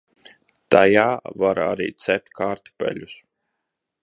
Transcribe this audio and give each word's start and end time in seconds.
Tajā 0.75 1.03
var 1.43 1.61
arī 1.67 1.91
cept 2.07 2.35
kartupeļus. 2.41 3.15